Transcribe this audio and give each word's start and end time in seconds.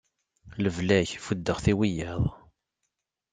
Lebla-k 0.63 1.11
buddeɣ-t 1.25 1.65
i 1.71 1.73
wiyyaḍ. 1.77 2.23